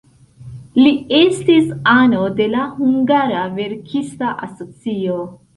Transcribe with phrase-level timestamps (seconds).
[0.79, 5.25] Li estis ano de la hungara verkista asocio.